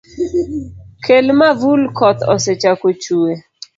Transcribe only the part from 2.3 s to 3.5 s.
osechako chue.